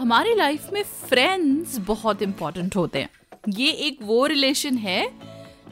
[0.00, 3.08] हमारी लाइफ में फ्रेंड्स बहुत इंपॉर्टेंट होते हैं।
[3.48, 5.10] ये एक वो रिलेशन है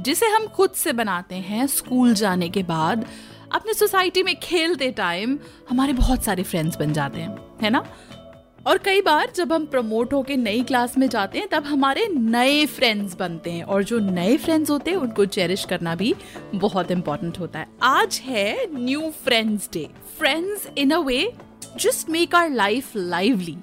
[0.00, 3.04] जिसे हम खुद से बनाते हैं स्कूल जाने के बाद।
[3.52, 5.38] अपने सोसाइटी में खेलते टाइम
[5.70, 7.84] हमारे बहुत सारे फ्रेंड्स बन जाते हैं, है ना?
[8.66, 12.64] और कई बार जब हम प्रमोट होके नई क्लास में जाते हैं, तब हमारे नए
[12.66, 16.14] फ्रेंड्स बनते हैं और जो नए फ्रेंड्स होते हैं, उनको चेरिश करना भी
[16.54, 21.32] बहुत इंपॉर्टेंट होता है। आज है new friends day friends in a way
[21.76, 23.56] just make our life lively.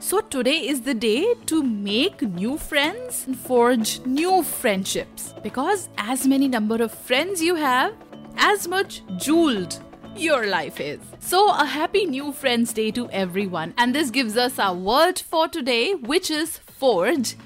[0.00, 5.32] So today is the day to make new friends and forge new friendships.
[5.42, 7.94] Because as many number of friends you have,
[8.36, 9.78] as much jeweled
[10.16, 11.00] your life is.
[11.20, 13.74] So a happy new friends day to everyone.
[13.78, 17.36] And this gives us our word for today, which is forge.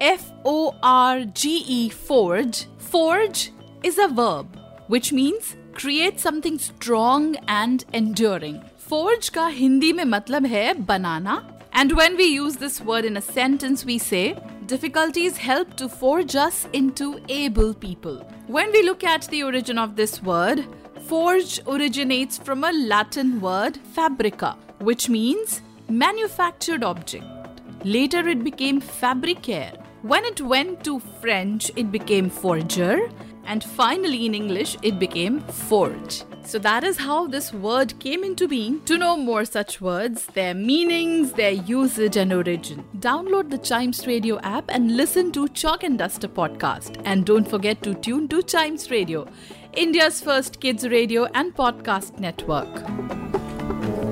[0.00, 2.66] F O R G E forge.
[2.78, 3.52] Forge
[3.82, 4.58] is a verb
[4.88, 8.60] which means create something strong and enduring.
[8.76, 11.36] Forge का हिंदी में मतलब है बनाना
[11.79, 16.35] and when we use this word in a sentence we say difficulties help to forge
[16.35, 18.17] us into able people.
[18.47, 20.65] When we look at the origin of this word,
[21.07, 27.61] forge originates from a Latin word fabrica which means manufactured object.
[27.83, 29.79] Later it became fabricare.
[30.01, 33.07] When it went to French, it became forger,
[33.45, 36.23] and finally in English, it became forge.
[36.47, 38.79] So that is how this word came into being.
[38.85, 44.39] To know more such words, their meanings, their usage, and origin, download the Chimes Radio
[44.39, 47.01] app and listen to Chalk and Duster podcast.
[47.03, 49.27] And don't forget to tune to Chimes Radio,
[49.73, 54.06] India's first kids radio and podcast network.